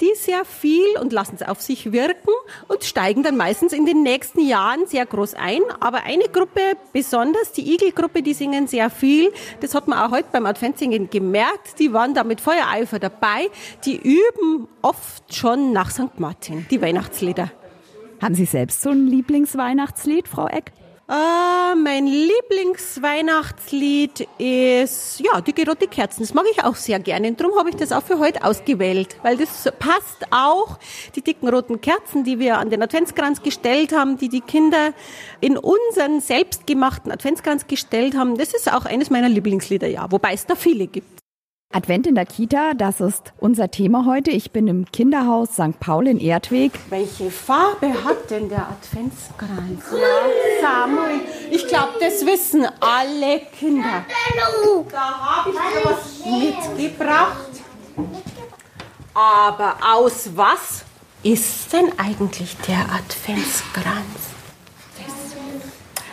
die 0.00 0.10
sehr 0.16 0.44
viel 0.44 0.98
und 1.00 1.12
lassen 1.12 1.36
es 1.36 1.46
auf 1.46 1.62
sich 1.62 1.92
wirken 1.92 2.32
und 2.66 2.82
steigen 2.82 3.22
dann 3.22 3.36
meistens 3.36 3.72
in 3.72 3.86
den 3.86 4.02
nächsten 4.02 4.40
Jahren 4.40 4.84
sehr 4.88 5.06
groß 5.06 5.34
ein. 5.34 5.60
Aber 5.78 6.02
eine 6.06 6.24
Gruppe, 6.24 6.60
besonders 6.92 7.52
die 7.52 7.72
Igelgruppe, 7.72 8.22
die 8.22 8.34
singen 8.34 8.66
sehr 8.66 8.90
viel. 8.90 9.32
Das 9.60 9.76
hat 9.76 9.86
man 9.86 10.00
auch 10.00 10.10
heute 10.10 10.30
beim 10.32 10.44
Adventssingen 10.44 11.08
gemerkt. 11.08 11.78
Die 11.78 11.92
waren 11.92 12.14
da 12.14 12.24
mit 12.24 12.40
Feuereifer 12.40 12.98
dabei. 12.98 13.48
Die 13.84 13.96
üben 13.96 14.66
oft 14.82 15.32
schon 15.32 15.72
nach 15.72 15.92
St. 15.92 16.18
Martin, 16.18 16.66
die 16.68 16.82
Weihnachtslieder. 16.82 17.52
Haben 18.20 18.34
Sie 18.34 18.44
selbst 18.44 18.82
so 18.82 18.90
ein 18.90 19.06
Lieblingsweihnachtslied, 19.06 20.26
Frau 20.26 20.48
Eck? 20.48 20.72
Ah, 21.08 21.76
mein 21.76 22.08
Lieblingsweihnachtslied 22.08 24.26
ist, 24.38 25.20
ja, 25.20 25.40
die 25.40 25.54
gerote 25.54 25.86
Kerzen. 25.86 26.22
Das 26.22 26.34
mag 26.34 26.46
ich 26.50 26.64
auch 26.64 26.74
sehr 26.74 26.98
gerne. 26.98 27.28
Und 27.28 27.40
darum 27.40 27.56
habe 27.56 27.70
ich 27.70 27.76
das 27.76 27.92
auch 27.92 28.02
für 28.02 28.18
heute 28.18 28.42
ausgewählt, 28.42 29.14
weil 29.22 29.36
das 29.36 29.70
passt 29.78 30.26
auch. 30.32 30.80
Die 31.14 31.22
dicken 31.22 31.48
roten 31.48 31.80
Kerzen, 31.80 32.24
die 32.24 32.40
wir 32.40 32.58
an 32.58 32.70
den 32.70 32.82
Adventskranz 32.82 33.40
gestellt 33.40 33.92
haben, 33.92 34.18
die 34.18 34.28
die 34.28 34.40
Kinder 34.40 34.94
in 35.40 35.56
unseren 35.56 36.20
selbstgemachten 36.20 37.12
Adventskranz 37.12 37.68
gestellt 37.68 38.16
haben, 38.16 38.36
das 38.36 38.52
ist 38.52 38.72
auch 38.72 38.84
eines 38.84 39.08
meiner 39.08 39.28
Lieblingslieder, 39.28 39.86
ja. 39.86 40.10
Wobei 40.10 40.32
es 40.32 40.44
da 40.44 40.56
viele 40.56 40.88
gibt. 40.88 41.15
Advent 41.72 42.06
in 42.06 42.14
der 42.14 42.26
Kita, 42.26 42.74
das 42.74 43.00
ist 43.00 43.32
unser 43.38 43.70
Thema 43.70 44.06
heute. 44.06 44.30
Ich 44.30 44.52
bin 44.52 44.68
im 44.68 44.86
Kinderhaus 44.92 45.54
St. 45.54 45.78
Paul 45.80 46.06
in 46.06 46.18
Erdweg. 46.20 46.72
Welche 46.90 47.30
Farbe 47.30 47.88
hat 48.04 48.30
denn 48.30 48.48
der 48.48 48.68
Adventskranz? 48.68 49.84
Ja, 49.92 50.62
Samuel, 50.62 51.20
ich 51.50 51.66
glaube, 51.66 51.94
das 52.00 52.24
wissen 52.24 52.66
alle 52.80 53.40
Kinder. 53.58 54.04
Da 54.90 55.20
habe 55.20 55.50
ich 55.50 55.56
dir 55.56 55.90
was 55.90 56.76
mitgebracht. 56.76 57.50
Aber 59.12 59.76
aus 59.94 60.30
was 60.36 60.84
ist 61.22 61.72
denn 61.72 61.92
eigentlich 61.98 62.56
der 62.68 62.78
Adventskranz? 62.78 64.06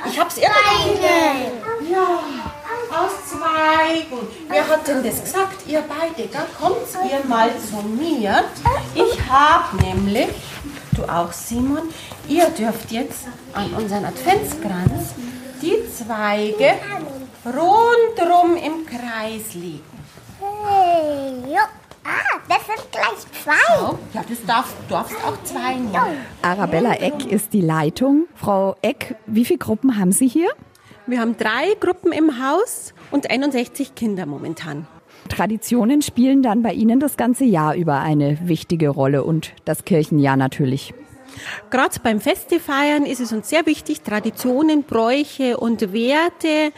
Ich 0.06 0.20
habe 0.20 0.30
es 0.30 0.38
irgendwo. 0.38 1.92
Ja, 1.92 2.20
aus 2.92 3.30
Zweigen. 3.30 4.28
Wer 4.66 4.78
hat 4.78 4.88
denn 4.88 5.04
das 5.04 5.22
gesagt? 5.22 5.68
Ihr 5.68 5.84
beide. 5.88 6.30
Da 6.30 6.46
kommt 6.60 6.88
ihr 7.12 7.28
mal 7.28 7.50
zu 7.58 7.86
mir. 7.86 8.46
Ich 8.96 9.30
habe 9.30 9.78
nämlich, 9.78 10.30
du 10.96 11.04
auch 11.04 11.32
Simon, 11.34 11.90
ihr 12.30 12.46
dürft 12.50 12.92
jetzt 12.92 13.28
an 13.54 13.74
unseren 13.74 14.06
Adventskranz 14.06 15.16
die 15.62 15.76
Zweige 15.92 16.76
rundrum 17.46 18.56
im 18.56 18.86
Kreis 18.86 19.54
legen. 19.54 19.84
Hey, 20.40 21.54
jo. 21.54 21.60
Ah, 22.06 22.40
das 22.48 22.66
sind 22.66 22.92
gleich 22.92 23.44
zwei. 23.44 23.82
Oh, 23.82 23.98
ja, 24.14 24.24
das 24.28 24.46
darf, 24.46 24.74
du 24.88 24.94
darfst 24.94 25.16
auch 25.26 25.42
zwei 25.44 25.76
nehmen. 25.76 26.26
Arabella 26.42 26.94
Eck 26.96 27.26
ist 27.26 27.54
die 27.54 27.62
Leitung. 27.62 28.28
Frau 28.36 28.76
Eck, 28.82 29.16
wie 29.26 29.46
viele 29.46 29.60
Gruppen 29.60 29.98
haben 29.98 30.12
Sie 30.12 30.28
hier? 30.28 30.50
Wir 31.06 31.20
haben 31.20 31.36
drei 31.36 31.76
Gruppen 31.82 32.14
im 32.14 32.42
Haus 32.42 32.94
und 33.14 33.30
61 33.30 33.96
Kinder 33.96 34.26
momentan. 34.26 34.88
Traditionen 35.30 36.02
spielen 36.02 36.42
dann 36.42 36.64
bei 36.64 36.74
Ihnen 36.74 37.00
das 37.00 37.16
ganze 37.16 37.46
Jahr 37.46 37.76
über 37.76 38.00
eine 38.00 38.38
wichtige 38.44 38.90
Rolle 38.90 39.24
und 39.24 39.54
das 39.66 39.86
Kirchenjahr 39.86 40.36
natürlich. 40.36 40.94
Gerade 41.70 42.00
beim 42.04 42.20
Festefeiern 42.20 43.06
ist 43.06 43.20
es 43.20 43.32
uns 43.32 43.50
sehr 43.50 43.66
wichtig, 43.66 44.02
Traditionen, 44.02 44.84
Bräuche 44.84 45.58
und 45.58 45.94
Werte 45.94 46.74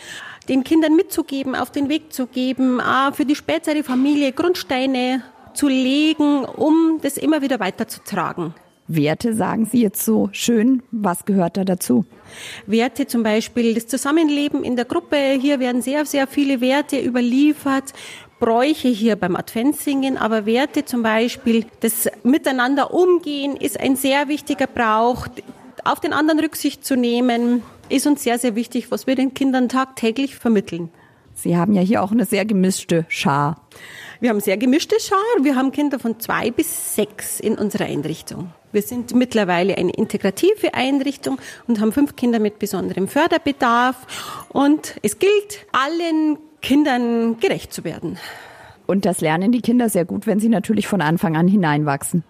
den 0.48 0.64
Kindern 0.64 0.96
mitzugeben, 0.96 1.56
auf 1.56 1.72
den 1.72 1.90
Weg 1.90 2.14
zu 2.14 2.28
geben, 2.28 2.80
für 3.14 3.26
die 3.26 3.36
spätere 3.36 3.84
Familie 3.84 4.32
Grundsteine 4.32 5.24
zu 5.54 5.68
legen, 5.68 6.46
um 6.46 7.00
das 7.02 7.18
immer 7.18 7.42
wieder 7.42 7.60
weiterzutragen. 7.60 8.54
Werte 8.88 9.34
sagen 9.34 9.66
Sie 9.66 9.82
jetzt 9.82 10.06
so 10.06 10.30
schön. 10.32 10.84
Was 10.92 11.26
gehört 11.26 11.58
da 11.58 11.64
dazu? 11.64 12.06
Werte 12.68 13.08
zum 13.08 13.24
Beispiel, 13.24 13.74
das 13.74 13.88
Zusammenleben 13.88 14.64
in 14.64 14.76
der 14.76 14.86
Gruppe. 14.86 15.18
Hier 15.42 15.60
werden 15.60 15.82
sehr, 15.82 16.06
sehr 16.06 16.28
viele 16.28 16.62
Werte 16.62 17.00
überliefert. 17.00 17.94
Bräuche 18.40 18.90
hier 18.90 19.16
beim 19.16 19.36
Adventssingen, 19.36 20.18
aber 20.18 20.46
Werte 20.46 20.86
zum 20.86 21.02
Beispiel, 21.02 21.66
das 21.80 22.10
Miteinander 22.24 22.94
umgehen 22.94 23.56
ist 23.56 23.80
ein 23.80 23.96
sehr 23.96 24.28
wichtiger 24.28 24.68
Brauch. 24.68 25.28
Auf 25.84 26.00
den 26.00 26.14
anderen 26.14 26.40
Rücksicht 26.40 26.86
zu 26.86 26.96
nehmen, 26.96 27.64
ist 27.90 28.08
uns 28.08 28.24
sehr, 28.24 28.38
sehr 28.38 28.56
wichtig, 28.56 28.92
was 28.92 29.08
wir 29.08 29.16
den 29.16 29.34
Kindern 29.34 29.70
tagtäglich 29.70 30.36
vermitteln. 30.36 30.90
Sie 31.36 31.58
haben 31.58 31.74
ja 31.74 31.82
hier 31.82 32.02
auch 32.02 32.12
eine 32.12 32.26
sehr 32.26 32.46
gemischte 32.46 33.06
Schar. 33.10 33.62
Wir 34.22 34.30
haben 34.30 34.40
sehr 34.40 34.58
gemischte 34.58 34.96
Schar. 35.00 35.20
Wir 35.44 35.56
haben 35.56 35.72
Kinder 35.72 36.00
von 36.00 36.20
zwei 36.20 36.50
bis 36.50 36.96
sechs 36.96 37.40
in 37.42 37.58
unserer 37.58 37.86
Einrichtung. 37.86 38.52
Wir 38.72 38.82
sind 38.82 39.14
mittlerweile 39.14 39.78
eine 39.78 39.92
integrative 39.92 40.74
Einrichtung 40.74 41.38
und 41.68 41.82
haben 41.82 41.92
fünf 41.92 42.16
Kinder 42.16 42.40
mit 42.40 42.58
besonderem 42.58 43.10
Förderbedarf. 43.10 44.46
Und 44.50 44.96
es 45.04 45.20
gilt, 45.20 45.66
allen 45.74 46.38
Kindern 46.62 47.40
gerecht 47.40 47.74
zu 47.74 47.84
werden. 47.84 48.18
Und 48.88 49.06
das 49.06 49.20
lernen 49.20 49.52
die 49.52 49.62
Kinder 49.62 49.90
sehr 49.90 50.06
gut, 50.06 50.28
wenn 50.28 50.40
sie 50.40 50.50
natürlich 50.50 50.88
von 50.88 51.02
Anfang 51.02 51.36
an 51.36 51.48
hineinwachsen. 51.48 52.24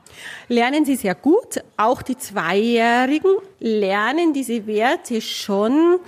Lernen 0.48 0.86
sie 0.86 0.96
sehr 0.96 1.16
gut. 1.16 1.62
Auch 1.78 2.02
die 2.02 2.18
Zweijährigen 2.18 3.32
lernen 3.60 4.34
diese 4.34 4.66
Werte 4.66 5.22
schon. 5.22 6.00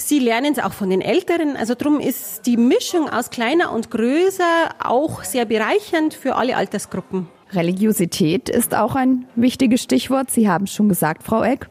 Sie 0.00 0.18
lernen 0.18 0.52
es 0.52 0.58
auch 0.58 0.72
von 0.72 0.88
den 0.90 1.02
Älteren. 1.02 1.56
Also 1.56 1.74
darum 1.74 2.00
ist 2.00 2.46
die 2.46 2.56
Mischung 2.56 3.08
aus 3.08 3.30
kleiner 3.30 3.70
und 3.72 3.90
größer 3.90 4.70
auch 4.82 5.24
sehr 5.24 5.44
bereichernd 5.44 6.14
für 6.14 6.36
alle 6.36 6.56
Altersgruppen. 6.56 7.28
Religiosität 7.52 8.48
ist 8.48 8.74
auch 8.74 8.94
ein 8.94 9.26
wichtiges 9.34 9.82
Stichwort. 9.82 10.30
Sie 10.30 10.48
haben 10.48 10.64
es 10.64 10.72
schon 10.72 10.88
gesagt, 10.88 11.22
Frau 11.22 11.42
Eck. 11.42 11.68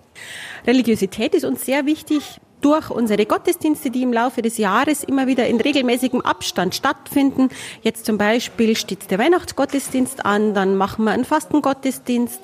Religiosität 0.67 1.33
ist 1.33 1.45
uns 1.45 1.65
sehr 1.65 1.85
wichtig 1.85 2.39
durch 2.61 2.89
unsere 2.89 3.25
Gottesdienste, 3.25 3.89
die 3.89 4.03
im 4.03 4.13
Laufe 4.13 4.41
des 4.41 4.57
Jahres 4.57 5.03
immer 5.03 5.27
wieder 5.27 5.47
in 5.47 5.59
regelmäßigem 5.61 6.21
Abstand 6.21 6.75
stattfinden. 6.75 7.49
Jetzt 7.81 8.05
zum 8.05 8.17
Beispiel 8.17 8.75
steht 8.75 9.09
der 9.09 9.17
Weihnachtsgottesdienst 9.17 10.25
an, 10.25 10.53
dann 10.53 10.75
machen 10.75 11.05
wir 11.05 11.11
einen 11.11 11.25
Fastengottesdienst, 11.25 12.39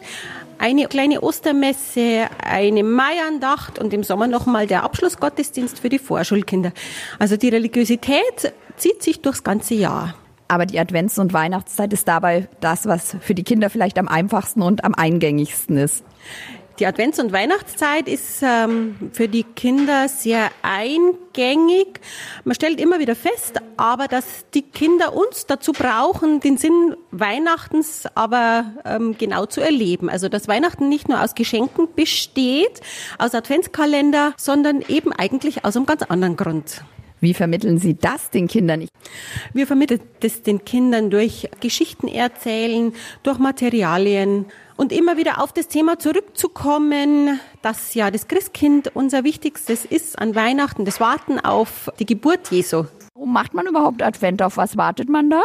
eine 0.59 0.87
kleine 0.87 1.21
Ostermesse, 1.21 2.27
eine 2.43 2.83
Maiandacht 2.83 3.79
und 3.79 3.93
im 3.93 4.03
Sommer 4.03 4.27
nochmal 4.27 4.67
der 4.67 4.83
Abschlussgottesdienst 4.83 5.79
für 5.79 5.89
die 5.89 5.99
Vorschulkinder. 5.99 6.71
Also 7.19 7.37
die 7.37 7.49
Religiosität 7.49 8.53
zieht 8.77 9.03
sich 9.03 9.21
durchs 9.21 9.43
ganze 9.43 9.75
Jahr. 9.75 10.15
Aber 10.47 10.65
die 10.65 10.79
Advents- 10.79 11.19
und 11.19 11.33
Weihnachtszeit 11.33 11.91
ist 11.93 12.07
dabei 12.07 12.47
das, 12.59 12.85
was 12.85 13.17
für 13.19 13.33
die 13.33 13.43
Kinder 13.43 13.69
vielleicht 13.69 13.97
am 13.97 14.07
einfachsten 14.07 14.61
und 14.61 14.83
am 14.83 14.93
eingängigsten 14.93 15.77
ist. 15.77 16.03
Die 16.79 16.87
Advents- 16.87 17.21
und 17.21 17.31
Weihnachtszeit 17.31 18.09
ist 18.09 18.41
ähm, 18.41 18.97
für 19.13 19.29
die 19.29 19.43
Kinder 19.43 20.09
sehr 20.09 20.49
eingängig. 20.61 22.01
Man 22.43 22.53
stellt 22.53 22.81
immer 22.81 22.99
wieder 22.99 23.15
fest, 23.15 23.61
aber 23.77 24.09
dass 24.09 24.25
die 24.53 24.61
Kinder 24.61 25.13
uns 25.13 25.45
dazu 25.45 25.71
brauchen, 25.71 26.41
den 26.41 26.57
Sinn 26.57 26.97
Weihnachtens 27.11 28.07
aber 28.13 28.65
ähm, 28.83 29.15
genau 29.17 29.45
zu 29.45 29.61
erleben. 29.61 30.09
Also 30.09 30.27
dass 30.27 30.49
Weihnachten 30.49 30.89
nicht 30.89 31.07
nur 31.07 31.23
aus 31.23 31.33
Geschenken 31.33 31.87
besteht, 31.95 32.81
aus 33.19 33.33
Adventskalender, 33.33 34.33
sondern 34.35 34.81
eben 34.81 35.13
eigentlich 35.13 35.63
aus 35.63 35.77
einem 35.77 35.85
ganz 35.85 36.01
anderen 36.03 36.35
Grund. 36.35 36.83
Wie 37.25 37.33
vermitteln 37.33 37.79
Sie 37.79 37.95
das 37.95 38.29
den 38.29 38.47
Kindern? 38.47 38.87
Wir 39.51 39.65
vermitteln 39.65 39.99
das 40.19 40.43
den 40.43 40.63
Kindern 40.63 41.09
durch 41.09 41.49
Geschichten 41.59 42.07
erzählen, 42.07 42.93
durch 43.23 43.39
Materialien 43.39 44.45
und 44.77 44.91
immer 44.91 45.17
wieder 45.17 45.41
auf 45.41 45.51
das 45.51 45.67
Thema 45.67 45.97
zurückzukommen, 45.97 47.39
dass 47.63 47.95
ja 47.95 48.11
das 48.11 48.27
Christkind 48.27 48.91
unser 48.93 49.23
Wichtigstes 49.23 49.85
ist 49.85 50.19
an 50.19 50.35
Weihnachten, 50.35 50.85
das 50.85 50.99
Warten 50.99 51.39
auf 51.39 51.91
die 51.97 52.05
Geburt 52.05 52.51
Jesu. 52.51 52.85
Warum 53.15 53.33
macht 53.33 53.55
man 53.55 53.65
überhaupt 53.65 54.03
Advent? 54.03 54.43
Auf 54.43 54.57
was 54.57 54.77
wartet 54.77 55.09
man 55.09 55.31
da? 55.31 55.41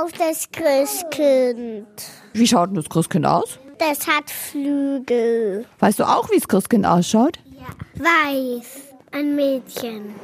Auf 0.00 0.12
das 0.12 0.48
Christkind. 0.52 1.88
Wie 2.34 2.46
schaut 2.46 2.68
denn 2.68 2.76
das 2.76 2.88
Christkind 2.88 3.26
aus? 3.26 3.58
Das 3.78 4.06
hat 4.06 4.30
Flügel. 4.30 5.66
Weißt 5.80 5.98
du 5.98 6.04
auch, 6.04 6.30
wie 6.30 6.36
das 6.36 6.46
Christkind 6.46 6.86
ausschaut? 6.86 7.40
Weiß. 7.96 8.94
Ein 9.10 9.34
Mädchen. 9.34 10.14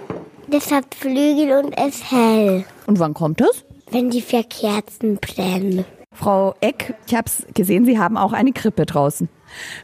Das 0.52 0.71
hat 0.71 0.94
Flügel 0.94 1.64
und 1.64 1.80
ist 1.80 2.12
hell. 2.12 2.66
Und 2.87 2.99
wann 2.99 3.14
kommt 3.14 3.40
es? 3.40 3.64
Wenn 3.90 4.11
die 4.11 4.21
vier 4.21 4.44
Kerzen 4.44 5.16
brennen. 5.16 5.87
Frau 6.12 6.54
Eck, 6.61 6.94
ich 7.06 7.14
habe 7.14 7.30
gesehen, 7.54 7.87
Sie 7.87 7.99
haben 7.99 8.18
auch 8.18 8.35
eine 8.35 8.52
Krippe 8.52 8.85
draußen. 8.85 9.30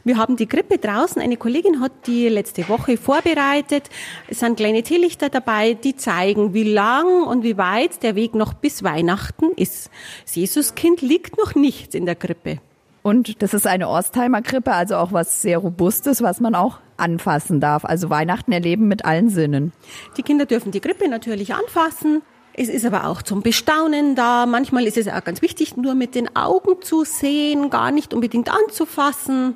Wir 0.03 0.17
haben 0.17 0.35
die 0.35 0.45
Krippe 0.45 0.77
draußen. 0.77 1.19
Eine 1.19 1.37
Kollegin 1.37 1.81
hat 1.81 1.91
die 2.05 2.29
letzte 2.29 2.69
Woche 2.69 2.97
vorbereitet. 2.97 3.89
Es 4.27 4.41
sind 4.41 4.57
kleine 4.57 4.83
Teelichter 4.83 5.29
dabei, 5.29 5.73
die 5.73 5.95
zeigen, 5.95 6.53
wie 6.53 6.71
lang 6.71 7.23
und 7.23 7.41
wie 7.41 7.57
weit 7.57 8.03
der 8.03 8.13
Weg 8.13 8.35
noch 8.35 8.53
bis 8.53 8.83
Weihnachten 8.83 9.51
ist. 9.55 9.89
Das 10.25 10.35
Jesuskind 10.35 11.01
liegt 11.01 11.35
noch 11.39 11.55
nicht 11.55 11.95
in 11.95 12.05
der 12.05 12.15
Krippe. 12.15 12.59
Und 13.01 13.41
das 13.41 13.55
ist 13.55 13.65
eine 13.65 13.89
Orstheimer 13.89 14.43
Krippe, 14.43 14.73
also 14.73 14.97
auch 14.97 15.13
was 15.13 15.41
sehr 15.41 15.57
Robustes, 15.57 16.21
was 16.21 16.39
man 16.39 16.53
auch 16.53 16.77
anfassen 16.99 17.59
darf. 17.59 17.85
Also 17.85 18.09
Weihnachten 18.09 18.51
erleben 18.51 18.87
mit 18.87 19.05
allen 19.05 19.29
Sinnen. 19.29 19.71
Die 20.17 20.23
Kinder 20.23 20.45
dürfen 20.45 20.71
die 20.71 20.79
Krippe 20.79 21.07
natürlich 21.07 21.53
anfassen. 21.53 22.21
Es 22.53 22.67
ist 22.67 22.85
aber 22.85 23.07
auch 23.07 23.21
zum 23.21 23.41
Bestaunen 23.41 24.15
da. 24.15 24.45
Manchmal 24.45 24.85
ist 24.85 24.97
es 24.97 25.07
auch 25.07 25.23
ganz 25.23 25.41
wichtig, 25.41 25.77
nur 25.77 25.95
mit 25.95 26.13
den 26.13 26.35
Augen 26.35 26.81
zu 26.81 27.05
sehen, 27.05 27.69
gar 27.69 27.91
nicht 27.91 28.13
unbedingt 28.13 28.51
anzufassen. 28.51 29.55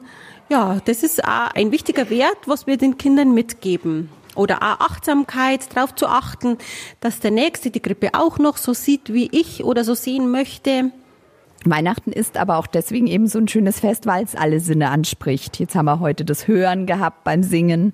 Ja, 0.49 0.79
das 0.85 1.03
ist 1.03 1.23
auch 1.23 1.51
ein 1.53 1.71
wichtiger 1.71 2.09
Wert, 2.09 2.37
was 2.45 2.67
wir 2.67 2.77
den 2.77 2.97
Kindern 2.97 3.33
mitgeben. 3.33 4.09
Oder 4.35 4.57
auch 4.63 4.79
Achtsamkeit, 4.79 5.75
darauf 5.75 5.95
zu 5.95 6.07
achten, 6.07 6.57
dass 7.01 7.19
der 7.19 7.31
Nächste 7.31 7.71
die 7.71 7.81
Krippe 7.81 8.11
auch 8.13 8.39
noch 8.39 8.57
so 8.57 8.73
sieht, 8.73 9.13
wie 9.13 9.29
ich 9.31 9.63
oder 9.63 9.83
so 9.83 9.93
sehen 9.93 10.31
möchte. 10.31 10.91
Weihnachten 11.71 12.11
ist 12.11 12.37
aber 12.37 12.57
auch 12.57 12.67
deswegen 12.67 13.07
eben 13.07 13.27
so 13.27 13.39
ein 13.39 13.47
schönes 13.47 13.79
Fest, 13.79 14.05
weil 14.05 14.23
es 14.23 14.35
alle 14.35 14.59
Sinne 14.59 14.89
anspricht. 14.89 15.59
Jetzt 15.59 15.75
haben 15.75 15.85
wir 15.85 15.99
heute 15.99 16.25
das 16.25 16.47
Hören 16.47 16.85
gehabt 16.85 17.23
beim 17.23 17.43
Singen. 17.43 17.93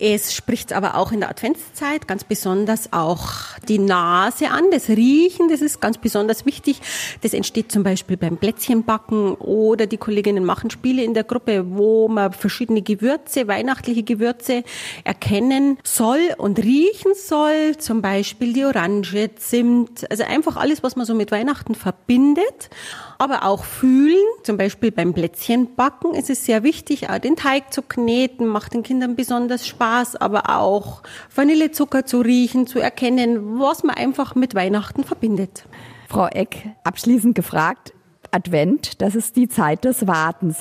Es 0.00 0.32
spricht 0.32 0.72
aber 0.72 0.94
auch 0.94 1.10
in 1.10 1.18
der 1.18 1.28
Adventszeit 1.28 2.06
ganz 2.06 2.22
besonders 2.22 2.92
auch 2.92 3.30
die 3.68 3.80
Nase 3.80 4.48
an, 4.48 4.70
das 4.70 4.88
Riechen, 4.88 5.48
das 5.48 5.60
ist 5.60 5.80
ganz 5.80 5.98
besonders 5.98 6.46
wichtig. 6.46 6.80
Das 7.22 7.34
entsteht 7.34 7.72
zum 7.72 7.82
Beispiel 7.82 8.16
beim 8.16 8.36
Plätzchenbacken 8.36 9.34
oder 9.34 9.86
die 9.88 9.96
Kolleginnen 9.96 10.44
machen 10.44 10.70
Spiele 10.70 11.02
in 11.02 11.14
der 11.14 11.24
Gruppe, 11.24 11.64
wo 11.70 12.06
man 12.06 12.32
verschiedene 12.32 12.82
Gewürze, 12.82 13.48
weihnachtliche 13.48 14.04
Gewürze 14.04 14.62
erkennen 15.02 15.78
soll 15.82 16.20
und 16.36 16.60
riechen 16.60 17.14
soll. 17.16 17.76
Zum 17.78 18.00
Beispiel 18.00 18.52
die 18.52 18.66
Orange, 18.66 19.34
Zimt, 19.34 20.08
also 20.12 20.22
einfach 20.22 20.56
alles, 20.56 20.84
was 20.84 20.94
man 20.94 21.06
so 21.06 21.14
mit 21.14 21.32
Weihnachten 21.32 21.74
verbindet. 21.74 22.70
Aber 23.18 23.42
auch 23.42 23.64
fühlen, 23.64 24.14
zum 24.44 24.58
Beispiel 24.58 24.92
beim 24.92 25.12
Plätzchenbacken 25.12 26.14
ist 26.14 26.30
es 26.30 26.44
sehr 26.44 26.62
wichtig, 26.62 27.10
auch 27.10 27.18
den 27.18 27.34
Teig 27.34 27.72
zu 27.72 27.82
kneten, 27.82 28.46
macht 28.46 28.74
den 28.74 28.84
Kindern 28.84 29.16
besonders 29.16 29.66
Spaß, 29.66 29.87
aber 30.16 30.58
auch 30.58 31.02
Vanillezucker 31.34 32.04
zu 32.04 32.20
riechen, 32.20 32.66
zu 32.66 32.78
erkennen, 32.78 33.58
was 33.58 33.82
man 33.84 33.96
einfach 33.96 34.34
mit 34.34 34.54
Weihnachten 34.54 35.04
verbindet. 35.04 35.66
Frau 36.08 36.26
Eck, 36.26 36.70
abschließend 36.84 37.34
gefragt, 37.34 37.92
Advent, 38.30 39.00
das 39.00 39.14
ist 39.14 39.36
die 39.36 39.48
Zeit 39.48 39.84
des 39.84 40.06
Wartens. 40.06 40.58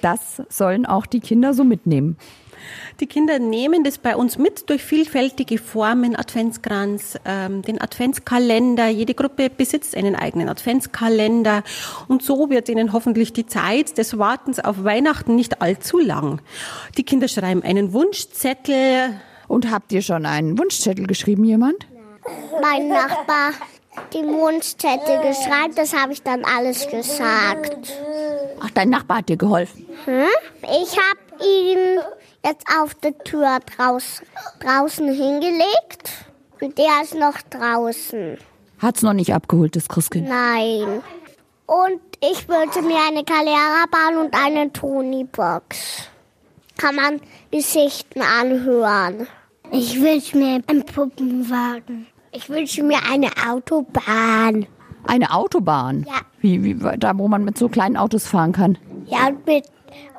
Das 0.00 0.42
sollen 0.48 0.86
auch 0.86 1.06
die 1.06 1.20
Kinder 1.20 1.54
so 1.54 1.64
mitnehmen. 1.64 2.16
Die 3.00 3.06
Kinder 3.06 3.38
nehmen 3.38 3.84
das 3.84 3.98
bei 3.98 4.16
uns 4.16 4.38
mit 4.38 4.68
durch 4.70 4.82
vielfältige 4.82 5.58
Formen, 5.58 6.16
Adventskranz, 6.16 7.18
ähm, 7.24 7.62
den 7.62 7.80
Adventskalender. 7.80 8.88
Jede 8.88 9.14
Gruppe 9.14 9.50
besitzt 9.50 9.96
einen 9.96 10.14
eigenen 10.14 10.48
Adventskalender 10.48 11.62
und 12.08 12.22
so 12.22 12.50
wird 12.50 12.68
ihnen 12.68 12.92
hoffentlich 12.92 13.32
die 13.32 13.46
Zeit 13.46 13.98
des 13.98 14.18
Wartens 14.18 14.60
auf 14.60 14.84
Weihnachten 14.84 15.34
nicht 15.34 15.62
allzu 15.62 15.98
lang. 15.98 16.40
Die 16.96 17.04
Kinder 17.04 17.28
schreiben 17.28 17.62
einen 17.62 17.92
Wunschzettel. 17.92 19.20
Und 19.48 19.70
habt 19.70 19.92
ihr 19.92 20.00
schon 20.00 20.24
einen 20.24 20.58
Wunschzettel 20.58 21.06
geschrieben, 21.06 21.44
jemand? 21.44 21.86
Mein 22.60 22.88
Nachbar 22.88 23.50
die 24.12 24.24
Wunschzettel 24.24 25.18
geschrieben, 25.18 25.74
das 25.74 25.94
habe 25.94 26.12
ich 26.12 26.22
dann 26.22 26.44
alles 26.44 26.88
gesagt. 26.88 27.92
Ach, 28.60 28.70
dein 28.70 28.90
Nachbar 28.90 29.18
hat 29.18 29.28
dir 29.28 29.36
geholfen. 29.36 29.86
Hm? 30.04 30.26
Ich 30.62 30.96
habe 30.96 31.44
ihn 31.44 31.98
jetzt 32.44 32.66
auf 32.80 32.94
der 32.94 33.16
Tür 33.18 33.58
draus, 33.60 34.22
draußen 34.60 35.06
hingelegt 35.08 36.26
und 36.60 36.78
der 36.78 37.02
ist 37.02 37.14
noch 37.14 37.40
draußen. 37.50 38.38
Hat's 38.78 39.02
noch 39.02 39.12
nicht 39.12 39.32
abgeholt, 39.32 39.76
das 39.76 39.88
Christkind? 39.88 40.28
Nein. 40.28 41.02
Und 41.66 42.00
ich 42.20 42.48
wollte 42.48 42.82
mir 42.82 42.98
eine 43.08 43.24
Calera 43.24 43.84
bauen 43.90 44.26
und 44.26 44.34
eine 44.34 44.72
Tony-Box. 44.72 46.08
Kann 46.76 46.96
man 46.96 47.20
Geschichten 47.50 48.20
anhören. 48.22 49.26
Ich 49.70 50.00
wünsche 50.00 50.36
mir 50.36 50.62
einen 50.66 50.84
Puppenwagen. 50.84 52.06
Ich 52.32 52.48
wünsche 52.48 52.82
mir 52.82 52.98
eine 53.10 53.30
Autobahn. 53.48 54.66
Eine 55.06 55.32
Autobahn? 55.32 56.04
Ja. 56.06 56.20
Wie, 56.40 56.62
wie, 56.62 56.98
da, 56.98 57.16
wo 57.16 57.28
man 57.28 57.44
mit 57.44 57.58
so 57.58 57.68
kleinen 57.68 57.96
Autos 57.96 58.26
fahren 58.26 58.52
kann? 58.52 58.78
Ja, 59.06 59.28
und, 59.28 59.46
mit, 59.46 59.64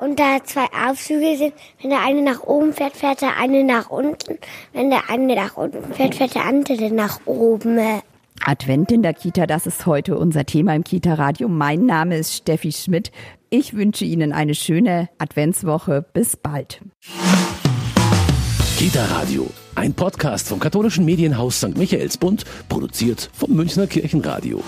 und 0.00 0.18
da 0.18 0.42
zwei 0.44 0.66
Aufzüge 0.88 1.36
sind, 1.36 1.54
wenn 1.80 1.90
der 1.90 2.02
eine 2.02 2.22
nach 2.22 2.42
oben 2.42 2.72
fährt, 2.72 2.96
fährt 2.96 3.22
der 3.22 3.36
eine 3.38 3.64
nach 3.64 3.90
unten. 3.90 4.38
Wenn 4.72 4.90
der 4.90 5.10
eine 5.10 5.34
nach 5.34 5.56
unten 5.56 5.92
fährt, 5.92 6.14
fährt 6.14 6.34
der 6.34 6.44
andere 6.44 6.90
nach 6.90 7.20
oben. 7.26 7.78
Advent 8.44 8.92
in 8.92 9.02
der 9.02 9.14
Kita, 9.14 9.46
das 9.46 9.66
ist 9.66 9.86
heute 9.86 10.18
unser 10.18 10.44
Thema 10.44 10.74
im 10.74 10.84
Kita-Radio. 10.84 11.48
Mein 11.48 11.86
Name 11.86 12.18
ist 12.18 12.34
Steffi 12.34 12.72
Schmidt. 12.72 13.10
Ich 13.48 13.74
wünsche 13.74 14.04
Ihnen 14.04 14.32
eine 14.32 14.54
schöne 14.54 15.08
Adventswoche. 15.18 16.04
Bis 16.12 16.36
bald. 16.36 16.80
Kita 18.76 19.04
Radio, 19.06 19.48
ein 19.76 19.94
Podcast 19.94 20.48
vom 20.48 20.58
katholischen 20.58 21.04
Medienhaus 21.04 21.58
St. 21.58 21.76
Michaelsbund, 21.76 22.44
produziert 22.68 23.30
vom 23.32 23.52
Münchner 23.52 23.86
Kirchenradio. 23.86 24.62